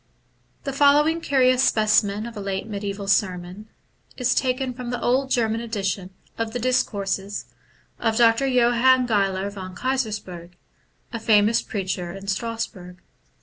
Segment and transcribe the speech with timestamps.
[0.63, 3.69] The following curious specimen of a late mediaBval sermon
[4.17, 7.45] is taken from the old German edition of the discourses
[7.99, 8.47] of Dr.
[8.47, 10.53] Johann Geiler von Keysersperg,
[11.13, 12.97] a famous preacher in Strasbourg.